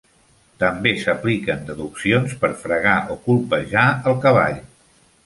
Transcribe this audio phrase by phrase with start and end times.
[0.61, 4.59] També s'apliquen deduccions per fregar o colpejar el cavall.